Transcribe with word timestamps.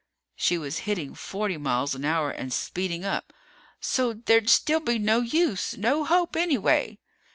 She 0.35 0.57
was 0.57 0.79
hitting 0.89 1.13
forty 1.13 1.57
miles 1.57 1.93
an 1.93 2.05
hour 2.05 2.31
and 2.31 2.51
speeding 2.51 3.05
up. 3.05 3.31
"So 3.79 4.13
there'd 4.13 4.49
still 4.49 4.79
be 4.79 4.97
no 4.97 5.19
use. 5.19 5.77
No 5.77 6.03
hope, 6.05 6.35
anyway." 6.35 6.97